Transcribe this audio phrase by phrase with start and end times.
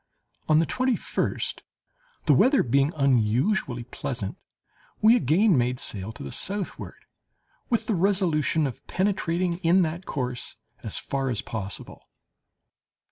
[0.49, 1.61] On the twenty first,
[2.25, 4.35] the weather being unusually pleasant,
[4.99, 6.95] we again made sail to the southward,
[7.69, 12.01] with the resolution of penetrating in that course as far as possible.